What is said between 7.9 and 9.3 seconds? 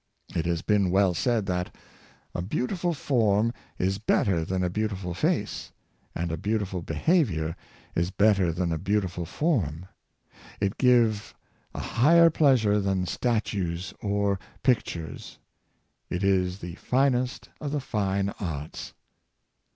is better than a beautiful